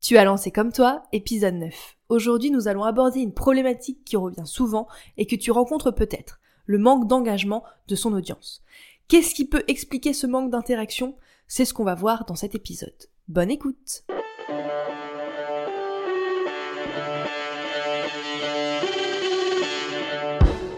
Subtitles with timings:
[0.00, 1.96] Tu as lancé comme toi, épisode 9.
[2.08, 4.86] Aujourd'hui, nous allons aborder une problématique qui revient souvent
[5.16, 8.62] et que tu rencontres peut-être, le manque d'engagement de son audience.
[9.08, 11.16] Qu'est-ce qui peut expliquer ce manque d'interaction?
[11.48, 12.94] C'est ce qu'on va voir dans cet épisode.
[13.26, 14.04] Bonne écoute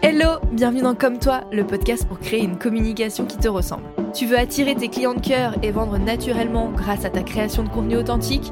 [0.01, 3.83] Hello, bienvenue dans Comme toi, le podcast pour créer une communication qui te ressemble.
[4.13, 7.69] Tu veux attirer tes clients de cœur et vendre naturellement grâce à ta création de
[7.69, 8.51] contenu authentique?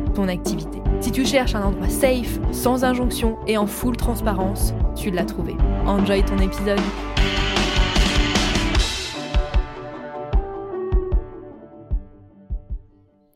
[0.99, 5.55] Si tu cherches un endroit safe, sans injonction et en full transparence, tu l'as trouvé.
[5.85, 6.79] Enjoy ton épisode.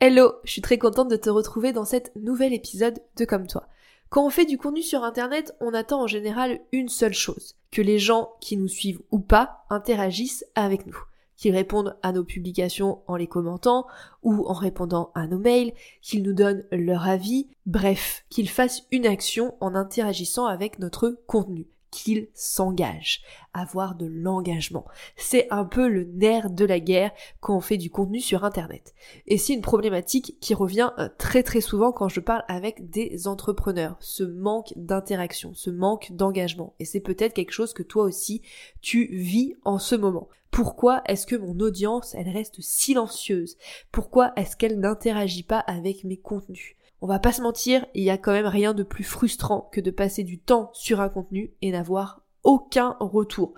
[0.01, 3.67] Hello, je suis très contente de te retrouver dans cet nouvel épisode de Comme toi.
[4.09, 7.81] Quand on fait du contenu sur Internet, on attend en général une seule chose, que
[7.81, 10.97] les gens qui nous suivent ou pas interagissent avec nous
[11.37, 13.85] qu'ils répondent à nos publications en les commentant
[14.23, 19.05] ou en répondant à nos mails, qu'ils nous donnent leur avis, bref, qu'ils fassent une
[19.05, 23.21] action en interagissant avec notre contenu qu'ils s'engagent,
[23.53, 24.85] avoir de l'engagement.
[25.15, 28.93] C'est un peu le nerf de la guerre quand on fait du contenu sur Internet.
[29.27, 33.27] Et c'est une problématique qui revient euh, très très souvent quand je parle avec des
[33.27, 36.73] entrepreneurs, ce manque d'interaction, ce manque d'engagement.
[36.79, 38.41] Et c'est peut-être quelque chose que toi aussi
[38.81, 40.27] tu vis en ce moment.
[40.51, 43.57] Pourquoi est-ce que mon audience, elle reste silencieuse?
[43.91, 46.75] Pourquoi est-ce qu'elle n'interagit pas avec mes contenus?
[47.05, 49.79] On va pas se mentir, il y a quand même rien de plus frustrant que
[49.79, 53.53] de passer du temps sur un contenu et n'avoir aucun retour.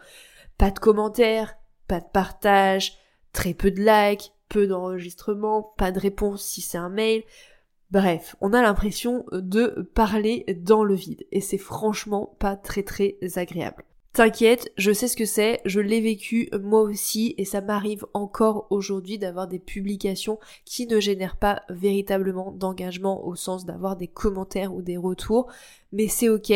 [0.57, 1.55] Pas de commentaires,
[1.87, 2.97] pas de partage,
[3.31, 7.23] très peu de likes, peu d'enregistrements, pas de réponse si c'est un mail.
[7.89, 13.15] Bref, on a l'impression de parler dans le vide et c'est franchement pas très très
[13.37, 13.85] agréable.
[14.17, 18.65] T'inquiète, je sais ce que c'est, je l'ai vécu moi aussi et ça m'arrive encore
[18.71, 24.73] aujourd'hui d'avoir des publications qui ne génèrent pas véritablement d'engagement au sens d'avoir des commentaires
[24.73, 25.51] ou des retours,
[25.91, 26.51] mais c'est ok,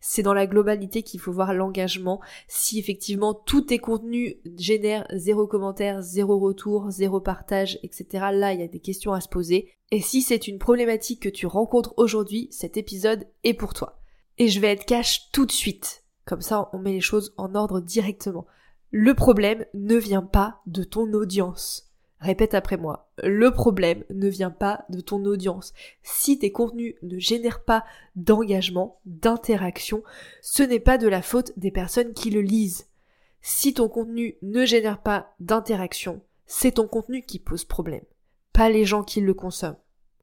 [0.00, 2.22] c'est dans la globalité qu'il faut voir l'engagement.
[2.48, 8.60] Si effectivement tous tes contenus génèrent zéro commentaire, zéro retour, zéro partage, etc., là il
[8.60, 9.68] y a des questions à se poser.
[9.90, 14.00] Et si c'est une problématique que tu rencontres aujourd'hui, cet épisode est pour toi.
[14.38, 17.54] Et je vais être cash tout de suite comme ça, on met les choses en
[17.54, 18.46] ordre directement.
[18.90, 21.92] Le problème ne vient pas de ton audience.
[22.20, 23.10] Répète après moi.
[23.24, 25.72] Le problème ne vient pas de ton audience.
[26.04, 27.84] Si tes contenus ne génèrent pas
[28.14, 30.04] d'engagement, d'interaction,
[30.40, 32.86] ce n'est pas de la faute des personnes qui le lisent.
[33.40, 38.04] Si ton contenu ne génère pas d'interaction, c'est ton contenu qui pose problème,
[38.52, 39.78] pas les gens qui le consomment.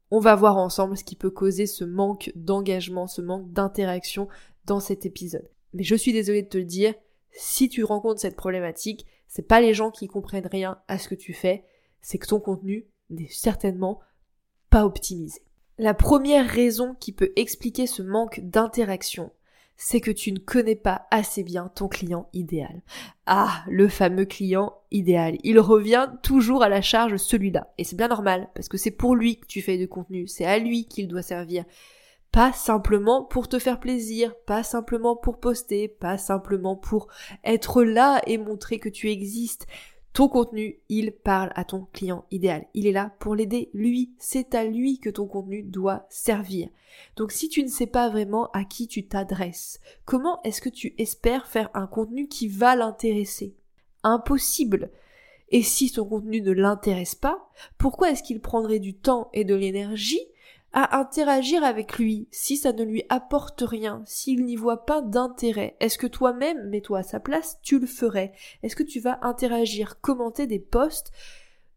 [0.10, 4.30] On va voir ensemble ce qui peut causer ce manque d'engagement, ce manque d'interaction
[4.66, 5.50] dans cet épisode.
[5.74, 6.94] Mais je suis désolée de te le dire,
[7.32, 11.16] si tu rencontres cette problématique, c'est pas les gens qui comprennent rien à ce que
[11.16, 11.64] tu fais,
[12.02, 14.00] c'est que ton contenu n'est certainement
[14.70, 15.42] pas optimisé.
[15.78, 19.32] La première raison qui peut expliquer ce manque d'interaction,
[19.78, 22.82] c'est que tu ne connais pas assez bien ton client idéal.
[23.26, 25.38] Ah, le fameux client idéal.
[25.44, 27.74] Il revient toujours à la charge celui-là.
[27.78, 30.44] Et c'est bien normal, parce que c'est pour lui que tu fais du contenu, c'est
[30.44, 31.64] à lui qu'il doit servir.
[32.32, 37.08] Pas simplement pour te faire plaisir, pas simplement pour poster, pas simplement pour
[37.44, 39.66] être là et montrer que tu existes.
[40.14, 42.66] Ton contenu, il parle à ton client idéal.
[42.74, 44.14] Il est là pour l'aider, lui.
[44.18, 46.70] C'est à lui que ton contenu doit servir.
[47.16, 50.96] Donc si tu ne sais pas vraiment à qui tu t'adresses, comment est-ce que tu
[50.98, 53.56] espères faire un contenu qui va l'intéresser?
[54.04, 54.92] Impossible.
[55.50, 59.56] Et si ton contenu ne l'intéresse pas, pourquoi est-ce qu'il prendrait du temps et de
[59.56, 60.22] l'énergie
[60.72, 65.76] à interagir avec lui si ça ne lui apporte rien, s'il n'y voit pas d'intérêt
[65.80, 68.34] Est-ce que toi-même, mets-toi à sa place, tu le ferais?
[68.64, 71.12] Est-ce que tu vas interagir, commenter des posts,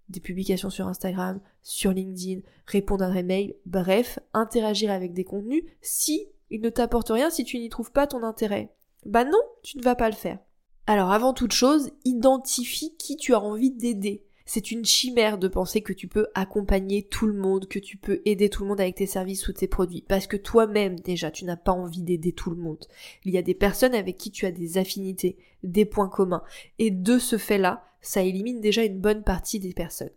[0.09, 5.65] des publications sur Instagram, sur LinkedIn, répondre à des mails, bref, interagir avec des contenus
[5.81, 8.75] si il ne t'apporte rien, si tu n'y trouves pas ton intérêt?
[9.07, 10.39] Bah non, tu ne vas pas le faire.
[10.87, 14.25] Alors avant toute chose, identifie qui tu as envie d'aider.
[14.55, 18.21] C'est une chimère de penser que tu peux accompagner tout le monde, que tu peux
[18.27, 21.47] aider tout le monde avec tes services ou tes produits, parce que toi-même déjà tu
[21.47, 22.85] n'as pas envie d'aider tout le monde.
[23.25, 26.43] Il y a des personnes avec qui tu as des affinités, des points communs,
[26.79, 30.11] et de ce fait-là, ça élimine déjà une bonne partie des personnes.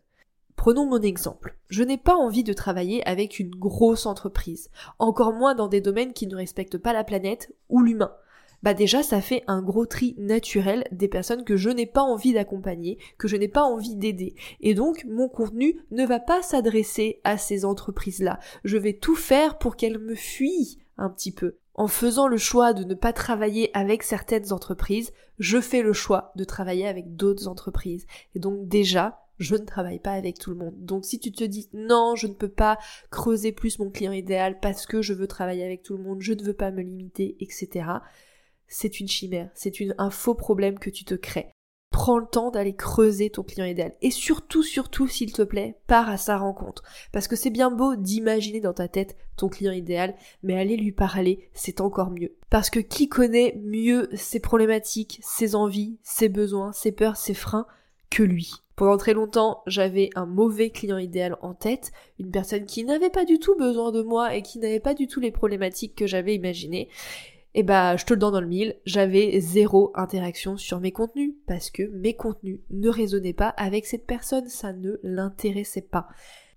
[0.58, 1.58] Prenons mon exemple.
[1.70, 6.12] Je n'ai pas envie de travailler avec une grosse entreprise, encore moins dans des domaines
[6.12, 8.12] qui ne respectent pas la planète ou l'humain
[8.66, 12.34] bah déjà ça fait un gros tri naturel des personnes que je n'ai pas envie
[12.34, 14.34] d'accompagner, que je n'ai pas envie d'aider.
[14.60, 18.40] Et donc mon contenu ne va pas s'adresser à ces entreprises-là.
[18.64, 21.58] Je vais tout faire pour qu'elles me fuient un petit peu.
[21.76, 26.32] En faisant le choix de ne pas travailler avec certaines entreprises, je fais le choix
[26.36, 28.08] de travailler avec d'autres entreprises.
[28.34, 30.74] Et donc déjà, je ne travaille pas avec tout le monde.
[30.80, 32.80] Donc si tu te dis non, je ne peux pas
[33.12, 36.34] creuser plus mon client idéal parce que je veux travailler avec tout le monde, je
[36.34, 38.00] ne veux pas me limiter, etc
[38.76, 41.48] c'est une chimère, c'est un faux problème que tu te crées.
[41.92, 43.94] Prends le temps d'aller creuser ton client idéal.
[44.02, 46.84] Et surtout, surtout, s'il te plaît, pars à sa rencontre.
[47.14, 50.14] Parce que c'est bien beau d'imaginer dans ta tête ton client idéal,
[50.44, 52.36] mais aller lui parler, c'est encore mieux.
[52.50, 57.68] Parce que qui connaît mieux ses problématiques, ses envies, ses besoins, ses peurs, ses freins
[58.10, 58.52] que lui?
[58.76, 63.24] Pendant très longtemps, j'avais un mauvais client idéal en tête, une personne qui n'avait pas
[63.24, 66.36] du tout besoin de moi et qui n'avait pas du tout les problématiques que j'avais
[66.36, 66.90] imaginées
[67.56, 70.92] et eh bah je te le donne dans le mille, j'avais zéro interaction sur mes
[70.92, 76.10] contenus parce que mes contenus ne résonnaient pas avec cette personne, ça ne l'intéressait pas.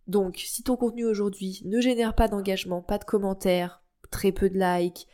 [0.08, 3.80] Donc si ton contenu aujourd'hui ne génère pas d'engagement, pas de commentaires,
[4.10, 5.06] très peu de likes,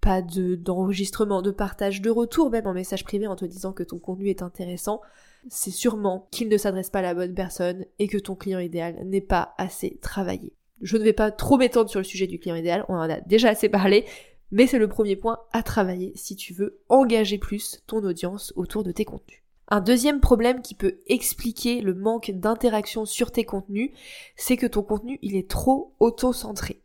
[0.00, 3.82] pas de d'enregistrement, de partage, de retour même en message privé en te disant que
[3.82, 5.00] ton contenu est intéressant,
[5.48, 8.96] c'est sûrement qu'il ne s'adresse pas à la bonne personne et que ton client idéal
[9.04, 10.52] n'est pas assez travaillé.
[10.82, 13.20] Je ne vais pas trop m'étendre sur le sujet du client idéal, on en a
[13.20, 14.04] déjà assez parlé,
[14.52, 18.84] mais c'est le premier point à travailler si tu veux engager plus ton audience autour
[18.84, 19.42] de tes contenus.
[19.68, 23.90] Un deuxième problème qui peut expliquer le manque d'interaction sur tes contenus,
[24.36, 26.82] c'est que ton contenu il est trop auto-centré.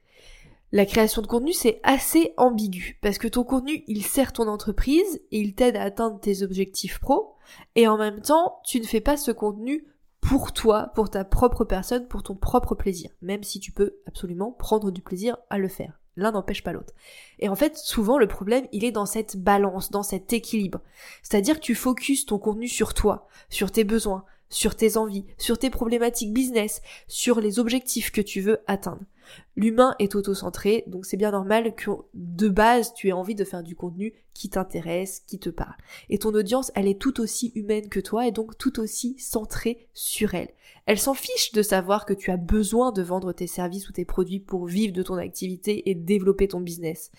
[0.71, 5.21] La création de contenu c'est assez ambigu parce que ton contenu il sert ton entreprise
[5.31, 7.35] et il t'aide à atteindre tes objectifs pro
[7.75, 9.85] et en même temps tu ne fais pas ce contenu
[10.21, 14.51] pour toi, pour ta propre personne, pour ton propre plaisir, même si tu peux absolument
[14.51, 15.99] prendre du plaisir à le faire.
[16.17, 16.93] L'un n'empêche pas l'autre.
[17.39, 20.81] Et en fait, souvent, le problème, il est dans cette balance, dans cet équilibre.
[21.21, 25.59] C'est-à-dire que tu focuses ton contenu sur toi, sur tes besoins, sur tes envies, sur
[25.59, 29.01] tes problématiques business, sur les objectifs que tu veux atteindre.
[29.55, 33.63] L'humain est auto-centré, donc c'est bien normal que de base tu aies envie de faire
[33.63, 35.75] du contenu qui t'intéresse, qui te parle.
[36.09, 39.87] Et ton audience, elle est tout aussi humaine que toi et donc tout aussi centrée
[39.93, 40.49] sur elle.
[40.85, 44.05] Elle s'en fiche de savoir que tu as besoin de vendre tes services ou tes
[44.05, 47.11] produits pour vivre de ton activité et développer ton business.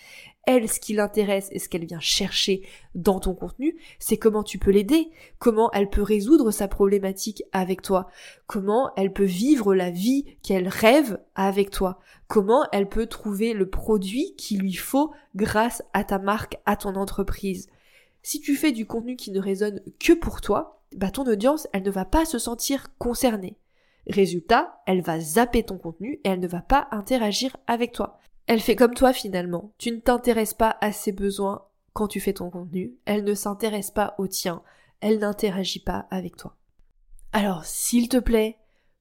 [0.51, 4.59] Elle, ce qui l'intéresse et ce qu'elle vient chercher dans ton contenu, c'est comment tu
[4.59, 8.09] peux l'aider, comment elle peut résoudre sa problématique avec toi,
[8.47, 11.99] comment elle peut vivre la vie qu'elle rêve avec toi,
[12.29, 16.97] comment elle peut trouver le produit qu'il lui faut grâce à ta marque, à ton
[16.97, 17.69] entreprise.
[18.23, 21.83] Si tu fais du contenu qui ne résonne que pour toi, bah ton audience, elle
[21.83, 23.59] ne va pas se sentir concernée.
[24.07, 28.18] Résultat, elle va zapper ton contenu et elle ne va pas interagir avec toi.
[28.49, 29.73] Elle fait comme toi finalement.
[29.77, 32.95] Tu ne t'intéresses pas à ses besoins quand tu fais ton contenu.
[33.05, 34.63] Elle ne s'intéresse pas au tien.
[35.01, 36.57] Elle n'interagit pas avec toi.
[37.33, 38.57] Alors, s'il te plaît,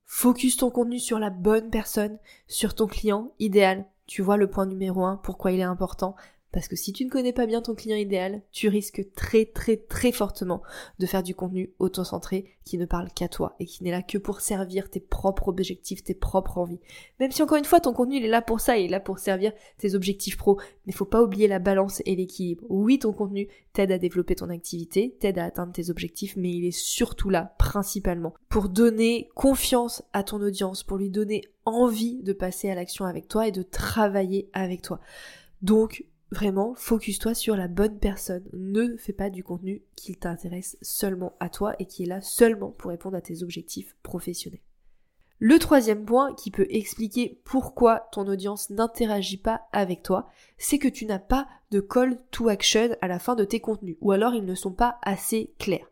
[0.05, 3.85] focus ton contenu sur la bonne personne, sur ton client idéal.
[4.05, 6.17] Tu vois le point numéro un, pourquoi il est important.
[6.57, 9.77] Parce que si tu ne connais pas bien ton client idéal, tu risques très très
[9.77, 10.63] très fortement
[10.97, 14.17] de faire du contenu auto-centré qui ne parle qu'à toi et qui n'est là que
[14.17, 16.79] pour servir tes propres objectifs, tes propres envies.
[17.19, 18.99] Même si encore une fois ton contenu il est là pour ça, il est là
[18.99, 22.63] pour servir tes objectifs pro, mais faut pas oublier la balance et l'équilibre.
[22.69, 26.65] Oui, ton contenu t'aide à développer ton activité, t'aide à atteindre tes objectifs, mais il
[26.65, 32.33] est surtout là principalement pour donner confiance à ton audience, pour lui donner envie de
[32.33, 34.99] passer à l'action avec toi et de travailler avec toi.
[35.61, 38.43] Donc, Vraiment, focus-toi sur la bonne personne.
[38.53, 42.71] Ne fais pas du contenu qui t'intéresse seulement à toi et qui est là seulement
[42.71, 44.59] pour répondre à tes objectifs professionnels.
[45.39, 50.87] Le troisième point qui peut expliquer pourquoi ton audience n'interagit pas avec toi, c'est que
[50.87, 54.33] tu n'as pas de call to action à la fin de tes contenus, ou alors
[54.33, 55.91] ils ne sont pas assez clairs.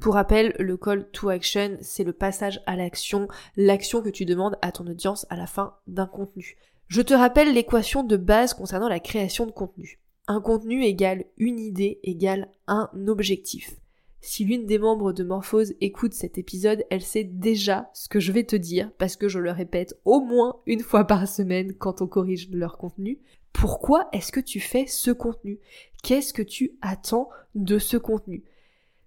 [0.00, 4.56] Pour rappel, le call to action, c'est le passage à l'action, l'action que tu demandes
[4.62, 6.56] à ton audience à la fin d'un contenu.
[6.88, 9.98] Je te rappelle l'équation de base concernant la création de contenu.
[10.28, 13.74] Un contenu égale une idée égale un objectif.
[14.20, 18.30] Si l'une des membres de Morphose écoute cet épisode, elle sait déjà ce que je
[18.30, 22.02] vais te dire, parce que je le répète au moins une fois par semaine quand
[22.02, 23.18] on corrige leur contenu.
[23.52, 25.58] Pourquoi est-ce que tu fais ce contenu?
[26.04, 28.44] Qu'est-ce que tu attends de ce contenu?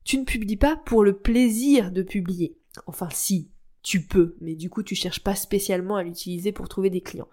[0.04, 2.58] Tu ne publies pas pour le plaisir de publier.
[2.88, 3.50] Enfin si,
[3.84, 7.30] tu peux, mais du coup tu cherches pas spécialement à l'utiliser pour trouver des clients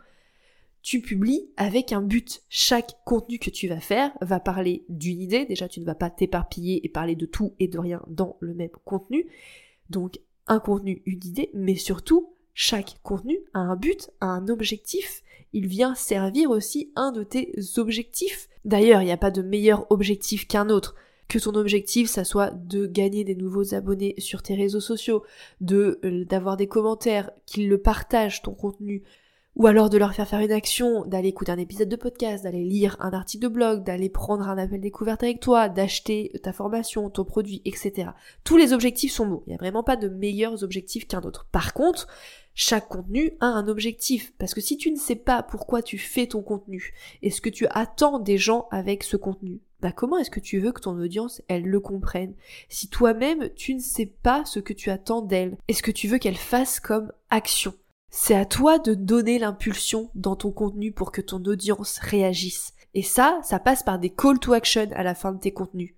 [0.86, 2.44] tu publies avec un but.
[2.48, 5.44] Chaque contenu que tu vas faire va parler d'une idée.
[5.44, 8.54] Déjà, tu ne vas pas t'éparpiller et parler de tout et de rien dans le
[8.54, 9.26] même contenu.
[9.90, 15.24] Donc, un contenu, une idée, mais surtout chaque contenu a un but, a un objectif,
[15.52, 18.48] il vient servir aussi un de tes objectifs.
[18.64, 20.94] D'ailleurs, il n'y a pas de meilleur objectif qu'un autre.
[21.26, 25.24] Que ton objectif, ça soit de gagner des nouveaux abonnés sur tes réseaux sociaux,
[25.60, 29.02] de euh, d'avoir des commentaires, qu'ils le partagent ton contenu,
[29.56, 32.62] ou alors de leur faire faire une action, d'aller écouter un épisode de podcast, d'aller
[32.62, 37.08] lire un article de blog, d'aller prendre un appel découverte avec toi, d'acheter ta formation,
[37.08, 38.10] ton produit, etc.
[38.44, 39.42] Tous les objectifs sont bons.
[39.46, 41.46] Il n'y a vraiment pas de meilleurs objectifs qu'un autre.
[41.52, 42.06] Par contre,
[42.54, 44.34] chaque contenu a un objectif.
[44.38, 47.50] Parce que si tu ne sais pas pourquoi tu fais ton contenu et ce que
[47.50, 50.98] tu attends des gens avec ce contenu, bah comment est-ce que tu veux que ton
[50.98, 52.34] audience, elle le comprenne?
[52.68, 56.18] Si toi-même, tu ne sais pas ce que tu attends d'elle, est-ce que tu veux
[56.18, 57.74] qu'elle fasse comme action?
[58.10, 62.72] C'est à toi de donner l'impulsion dans ton contenu pour que ton audience réagisse.
[62.94, 65.94] Et ça, ça passe par des call to action à la fin de tes contenus.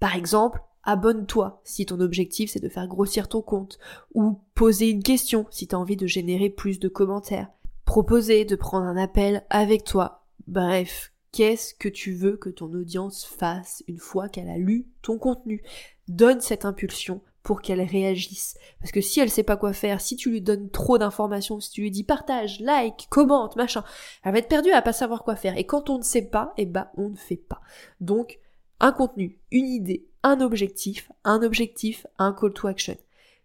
[0.00, 3.78] Par exemple, abonne-toi si ton objectif c'est de faire grossir ton compte,
[4.14, 7.50] ou poser une question si tu as envie de générer plus de commentaires,
[7.84, 10.24] proposer de prendre un appel avec toi.
[10.48, 15.18] Bref, qu'est-ce que tu veux que ton audience fasse une fois qu'elle a lu ton
[15.18, 15.62] contenu?
[16.08, 18.56] Donne cette impulsion pour qu'elle réagisse.
[18.80, 21.70] Parce que si elle sait pas quoi faire, si tu lui donnes trop d'informations, si
[21.70, 23.84] tu lui dis partage, like, commente, machin,
[24.24, 25.56] elle va être perdue, à pas savoir quoi faire.
[25.56, 27.60] Et quand on ne sait pas, eh ben, on ne fait pas.
[28.00, 28.38] Donc,
[28.80, 32.96] un contenu, une idée, un objectif, un objectif, un call to action.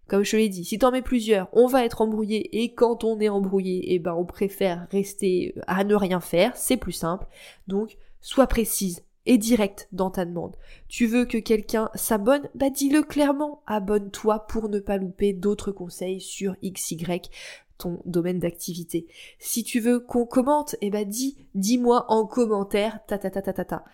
[0.08, 3.20] Comme je l'ai dit, si t'en mets plusieurs, on va être embrouillé et quand on
[3.20, 7.28] est embrouillé, eh ben, on préfère rester à ne rien faire, c'est plus simple.
[7.68, 10.56] Donc, sois précise, et direct dans ta demande.
[10.88, 12.50] Tu veux que quelqu'un s'abonne?
[12.56, 17.22] Bah dis-le clairement, abonne-toi pour ne pas louper d'autres conseils sur XY
[17.78, 19.06] ton domaine d'activité.
[19.38, 23.54] Si tu veux qu'on commente, eh ben dis, dis-moi en commentaire, ta ta ta ta
[23.54, 23.86] ta ta.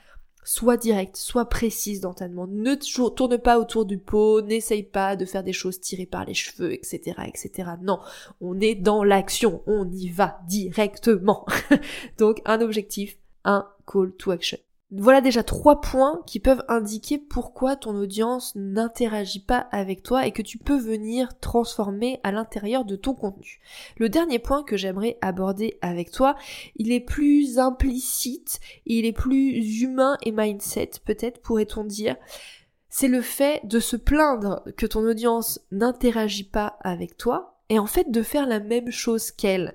[0.46, 2.52] Sois direct, sois précise dans ta demande.
[2.52, 2.76] Ne
[3.10, 6.74] tourne pas autour du pot, n'essaye pas de faire des choses tirées par les cheveux,
[6.74, 7.72] etc., etc.
[7.82, 8.00] Non,
[8.42, 11.46] on est dans l'action, on y va directement.
[12.18, 14.60] Donc un objectif, un call to action.
[14.96, 20.32] Voilà déjà trois points qui peuvent indiquer pourquoi ton audience n'interagit pas avec toi et
[20.32, 23.60] que tu peux venir transformer à l'intérieur de ton contenu.
[23.98, 26.36] Le dernier point que j'aimerais aborder avec toi,
[26.76, 32.16] il est plus implicite, il est plus humain et mindset peut-être pourrait-on dire.
[32.90, 37.88] C'est le fait de se plaindre que ton audience n'interagit pas avec toi et en
[37.88, 39.74] fait de faire la même chose qu'elle.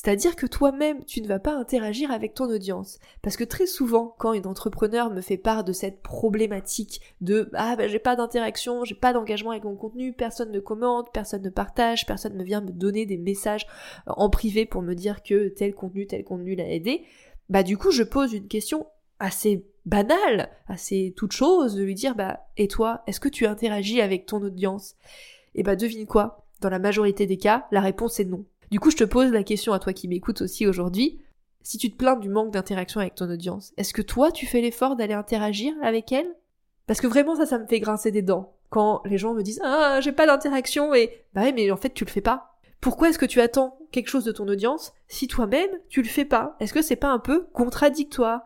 [0.00, 3.00] C'est-à-dire que toi-même, tu ne vas pas interagir avec ton audience.
[3.20, 7.74] Parce que très souvent, quand une entrepreneur me fait part de cette problématique de ah
[7.74, 11.50] ben j'ai pas d'interaction, j'ai pas d'engagement avec mon contenu, personne ne commente, personne ne
[11.50, 13.66] partage, personne ne vient me donner des messages
[14.06, 17.02] euh, en privé pour me dire que tel contenu, tel contenu l'a aidé,
[17.48, 18.86] bah du coup je pose une question
[19.18, 24.00] assez banale, assez toute chose, de lui dire bah et toi, est-ce que tu interagis
[24.00, 24.94] avec ton audience?
[25.56, 26.46] Et bah devine quoi?
[26.60, 28.44] Dans la majorité des cas, la réponse est non.
[28.70, 31.20] Du coup, je te pose la question à toi qui m'écoutes aussi aujourd'hui.
[31.62, 34.60] Si tu te plains du manque d'interaction avec ton audience, est-ce que toi, tu fais
[34.60, 36.28] l'effort d'aller interagir avec elle?
[36.86, 38.54] Parce que vraiment, ça, ça me fait grincer des dents.
[38.70, 41.24] Quand les gens me disent Ah, j'ai pas d'interaction et.
[41.34, 42.58] Bah ouais, mais en fait, tu le fais pas.
[42.80, 46.24] Pourquoi est-ce que tu attends quelque chose de ton audience si toi-même, tu le fais
[46.24, 46.56] pas?
[46.60, 48.42] Est-ce que c'est pas un peu contradictoire?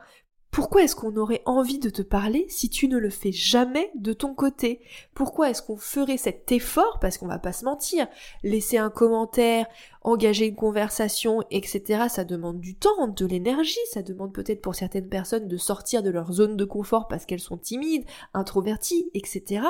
[0.52, 4.12] Pourquoi est-ce qu'on aurait envie de te parler si tu ne le fais jamais de
[4.12, 4.82] ton côté?
[5.14, 6.98] Pourquoi est-ce qu'on ferait cet effort?
[7.00, 8.06] Parce qu'on va pas se mentir,
[8.42, 9.66] laisser un commentaire,
[10.04, 12.04] engager une conversation, etc.
[12.08, 16.10] Ça demande du temps, de l'énergie, ça demande peut-être pour certaines personnes de sortir de
[16.10, 18.04] leur zone de confort parce qu'elles sont timides,
[18.34, 19.64] introverties, etc.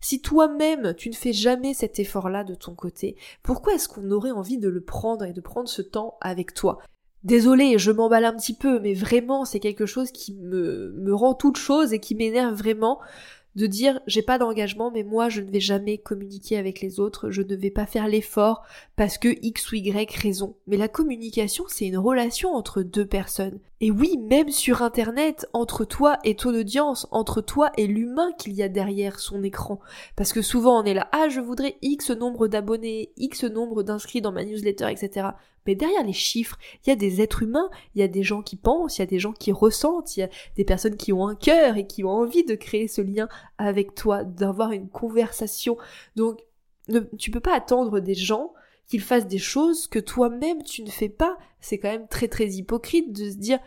[0.00, 4.30] Si toi-même tu ne fais jamais cet effort-là de ton côté, pourquoi est-ce qu'on aurait
[4.30, 6.78] envie de le prendre et de prendre ce temps avec toi?
[7.22, 11.32] Désolée, je m'emballe un petit peu, mais vraiment, c'est quelque chose qui me, me rend
[11.32, 13.00] toute chose et qui m'énerve vraiment
[13.56, 17.30] de dire j'ai pas d'engagement mais moi je ne vais jamais communiquer avec les autres,
[17.30, 18.62] je ne vais pas faire l'effort
[18.96, 20.56] parce que X ou Y raison.
[20.66, 23.58] Mais la communication c'est une relation entre deux personnes.
[23.80, 28.54] Et oui, même sur internet, entre toi et ton audience, entre toi et l'humain qu'il
[28.54, 29.78] y a derrière son écran.
[30.16, 34.22] Parce que souvent on est là, ah je voudrais X nombre d'abonnés, X nombre d'inscrits
[34.22, 35.28] dans ma newsletter, etc.
[35.66, 38.42] Mais derrière les chiffres, il y a des êtres humains, il y a des gens
[38.42, 41.12] qui pensent, il y a des gens qui ressentent, il y a des personnes qui
[41.12, 43.28] ont un cœur et qui ont envie de créer ce lien
[43.58, 45.76] avec toi, d'avoir une conversation.
[46.16, 46.40] Donc,
[46.88, 48.52] ne, tu peux pas attendre des gens
[48.86, 51.38] qu'ils fassent des choses que toi-même tu ne fais pas.
[51.60, 53.58] C'est quand même très très hypocrite de se dire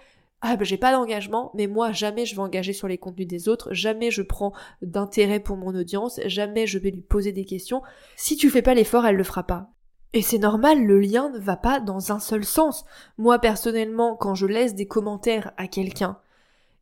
[0.41, 3.49] ah ben j'ai pas d'engagement, mais moi jamais je vais engager sur les contenus des
[3.49, 7.81] autres, jamais je prends d'intérêt pour mon audience, jamais je vais lui poser des questions.
[8.15, 9.71] Si tu fais pas l'effort, elle le fera pas.
[10.13, 12.85] Et c'est normal, le lien ne va pas dans un seul sens.
[13.17, 16.17] Moi personnellement, quand je laisse des commentaires à quelqu'un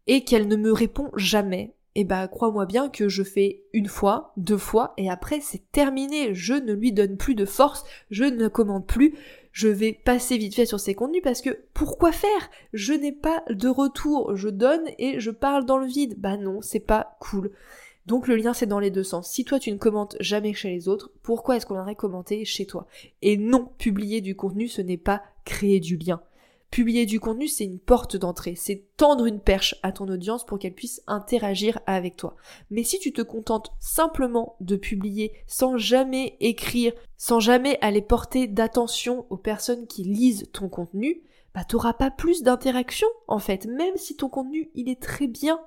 [0.07, 4.33] et qu'elle ne me répond jamais, eh ben crois-moi bien que je fais une fois,
[4.37, 8.47] deux fois, et après c'est terminé, je ne lui donne plus de force, je ne
[8.47, 9.15] commande plus,
[9.53, 12.49] je vais passer vite fait sur ses contenus parce que pourquoi faire?
[12.73, 16.15] Je n'ai pas de retour, je donne et je parle dans le vide.
[16.17, 17.51] Bah non, c'est pas cool.
[18.05, 19.31] Donc le lien c'est dans les deux sens.
[19.31, 22.65] Si toi tu ne commentes jamais chez les autres, pourquoi est-ce qu'on aurait commenté chez
[22.65, 22.87] toi?
[23.21, 26.21] Et non, publier du contenu ce n'est pas créer du lien.
[26.71, 30.59] Publier du contenu, c'est une porte d'entrée, c'est tendre une perche à ton audience pour
[30.59, 32.35] qu'elle puisse interagir avec toi.
[32.69, 38.47] Mais si tu te contentes simplement de publier sans jamais écrire, sans jamais aller porter
[38.47, 41.21] d'attention aux personnes qui lisent ton contenu,
[41.53, 45.61] bah t'auras pas plus d'interaction en fait, même si ton contenu il est très bien.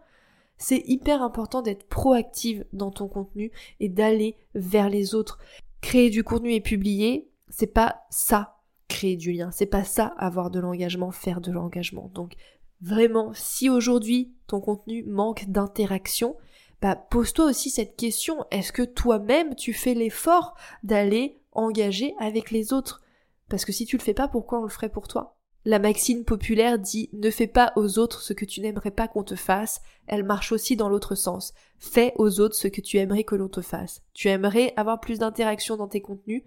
[0.58, 5.38] C'est hyper important d'être proactive dans ton contenu et d'aller vers les autres.
[5.80, 9.50] Créer du contenu et publier, c'est pas ça créer du lien.
[9.52, 12.10] C'est pas ça, avoir de l'engagement, faire de l'engagement.
[12.14, 12.32] Donc,
[12.80, 16.36] vraiment, si aujourd'hui ton contenu manque d'interaction,
[16.80, 18.44] bah, pose-toi aussi cette question.
[18.50, 23.02] Est-ce que toi-même tu fais l'effort d'aller engager avec les autres?
[23.48, 25.37] Parce que si tu le fais pas, pourquoi on le ferait pour toi?
[25.68, 29.22] La maxime populaire dit ne fais pas aux autres ce que tu n'aimerais pas qu'on
[29.22, 31.52] te fasse, elle marche aussi dans l'autre sens.
[31.78, 34.00] Fais aux autres ce que tu aimerais que l'on te fasse.
[34.14, 36.42] Tu aimerais avoir plus d'interaction dans tes contenus,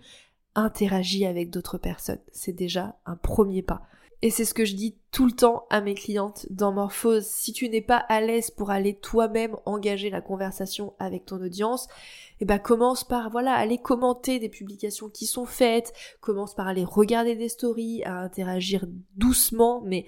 [0.55, 2.17] interagis avec d'autres personnes.
[2.31, 3.83] C'est déjà un premier pas.
[4.23, 7.25] Et c'est ce que je dis tout le temps à mes clientes dans Morphose.
[7.25, 11.87] Si tu n'es pas à l'aise pour aller toi-même engager la conversation avec ton audience,
[12.39, 16.85] eh ben commence par voilà aller commenter des publications qui sont faites, commence par aller
[16.85, 18.85] regarder des stories, à interagir
[19.15, 20.05] doucement, mais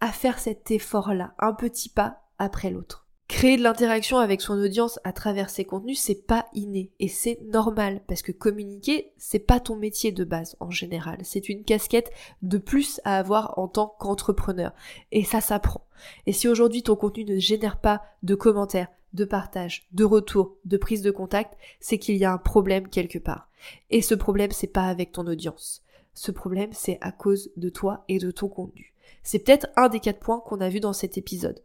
[0.00, 3.05] à faire cet effort-là, un petit pas après l'autre.
[3.28, 7.40] Créer de l'interaction avec son audience à travers ses contenus, c'est pas inné et c'est
[7.42, 11.18] normal parce que communiquer, c'est pas ton métier de base en général.
[11.24, 14.72] C'est une casquette de plus à avoir en tant qu'entrepreneur
[15.10, 15.86] et ça s'apprend.
[16.26, 20.76] Et si aujourd'hui ton contenu ne génère pas de commentaires, de partage, de retour, de
[20.76, 23.48] prise de contact, c'est qu'il y a un problème quelque part.
[23.90, 25.82] Et ce problème, c'est pas avec ton audience.
[26.14, 28.94] Ce problème, c'est à cause de toi et de ton contenu.
[29.22, 31.60] C'est peut-être un des quatre points qu'on a vu dans cet épisode.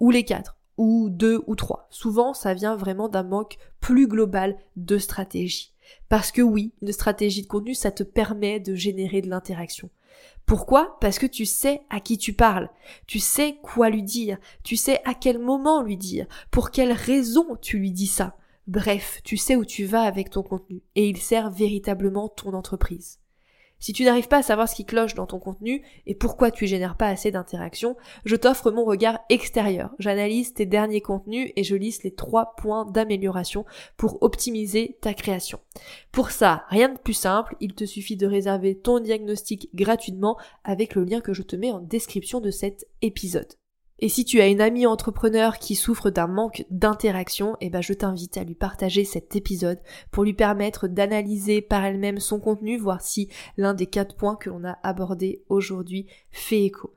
[0.00, 1.86] Ou les quatre ou deux ou trois.
[1.90, 5.72] Souvent, ça vient vraiment d'un manque plus global de stratégie.
[6.08, 9.90] Parce que oui, une stratégie de contenu, ça te permet de générer de l'interaction.
[10.46, 10.96] Pourquoi?
[11.00, 12.70] Parce que tu sais à qui tu parles,
[13.06, 17.56] tu sais quoi lui dire, tu sais à quel moment lui dire, pour quelle raison
[17.60, 18.36] tu lui dis ça.
[18.68, 23.18] Bref, tu sais où tu vas avec ton contenu, et il sert véritablement ton entreprise.
[23.78, 26.66] Si tu n'arrives pas à savoir ce qui cloche dans ton contenu et pourquoi tu
[26.66, 29.94] génères pas assez d'interactions, je t'offre mon regard extérieur.
[29.98, 33.64] J'analyse tes derniers contenus et je liste les trois points d'amélioration
[33.96, 35.60] pour optimiser ta création.
[36.12, 40.94] Pour ça, rien de plus simple, il te suffit de réserver ton diagnostic gratuitement avec
[40.94, 43.52] le lien que je te mets en description de cet épisode.
[43.98, 47.94] Et si tu as une amie entrepreneur qui souffre d'un manque d'interaction, eh ben je
[47.94, 49.80] t'invite à lui partager cet épisode
[50.10, 54.50] pour lui permettre d'analyser par elle-même son contenu, voir si l'un des quatre points que
[54.50, 56.92] l'on a abordés aujourd'hui fait écho.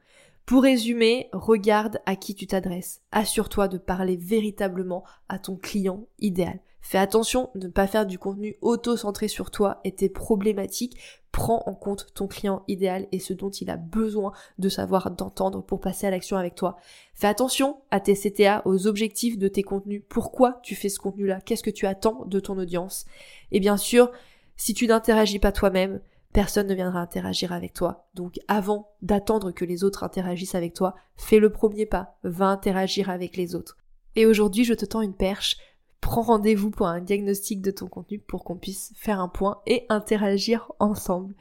[0.46, 3.02] Pour résumer, regarde à qui tu t'adresses.
[3.12, 6.60] Assure-toi de parler véritablement à ton client idéal.
[6.82, 10.98] Fais attention de ne pas faire du contenu auto-centré sur toi et tes problématiques.
[11.32, 15.62] Prends en compte ton client idéal et ce dont il a besoin de savoir d'entendre
[15.62, 16.78] pour passer à l'action avec toi.
[17.14, 20.04] Fais attention à tes CTA, aux objectifs de tes contenus.
[20.10, 21.40] Pourquoi tu fais ce contenu-là?
[21.42, 23.06] Qu'est-ce que tu attends de ton audience?
[23.52, 24.12] Et bien sûr,
[24.58, 26.02] si tu n'interagis pas toi-même,
[26.34, 28.08] personne ne viendra interagir avec toi.
[28.14, 33.10] Donc avant d'attendre que les autres interagissent avec toi, fais le premier pas, va interagir
[33.10, 33.78] avec les autres.
[34.16, 35.58] Et aujourd'hui, je te tends une perche
[36.02, 39.86] prends rendez-vous pour un diagnostic de ton contenu pour qu'on puisse faire un point et
[39.90, 41.36] interagir ensemble.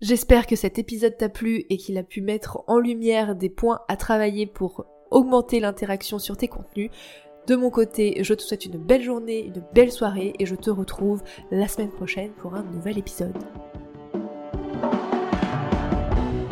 [0.00, 3.82] J'espère que cet épisode t'a plu et qu'il a pu mettre en lumière des points
[3.88, 6.90] à travailler pour augmenter l'interaction sur tes contenus.
[7.46, 10.70] De mon côté, je te souhaite une belle journée, une belle soirée et je te
[10.70, 13.36] retrouve la semaine prochaine pour un nouvel épisode.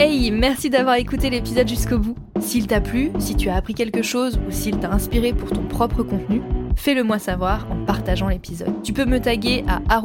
[0.03, 2.17] Hey, merci d'avoir écouté l'épisode jusqu'au bout.
[2.41, 5.61] S'il t'a plu, si tu as appris quelque chose ou s'il t'a inspiré pour ton
[5.65, 6.41] propre contenu,
[6.75, 8.83] fais-le moi savoir en partageant l'épisode.
[8.83, 10.01] Tu peux me taguer à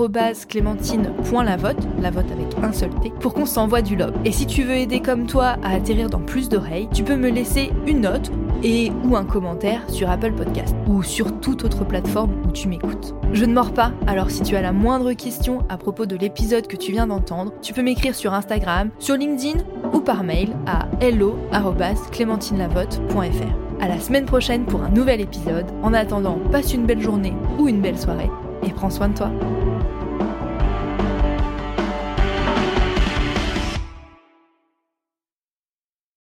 [0.50, 4.12] clémentine.lavote, la vote avec un seul T, pour qu'on s'envoie du love.
[4.26, 7.30] Et si tu veux aider comme toi à atterrir dans plus d'oreilles, tu peux me
[7.30, 12.34] laisser une note et ou un commentaire sur Apple Podcast ou sur toute autre plateforme
[12.46, 13.14] où tu m'écoutes.
[13.32, 16.68] Je ne mords pas, alors si tu as la moindre question à propos de l'épisode
[16.68, 19.64] que tu viens d'entendre, tu peux m'écrire sur Instagram, sur LinkedIn
[19.96, 23.82] ou par mail à hello@clémentinelavote.fr.
[23.82, 25.72] À la semaine prochaine pour un nouvel épisode.
[25.82, 28.30] En attendant, passe une belle journée ou une belle soirée
[28.64, 29.30] et prends soin de toi.